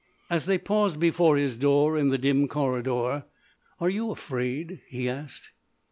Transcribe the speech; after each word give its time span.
As 0.31 0.47
they 0.47 0.57
paused 0.57 0.99
before 0.99 1.37
his 1.37 1.55
door 1.55 1.95
in 1.95 2.09
the 2.09 2.17
dim 2.17 2.47
corridor: 2.47 3.25
"Are 3.79 3.89
you 3.91 4.09
afraid?" 4.09 4.81
he 4.87 5.07
asked. 5.07 5.51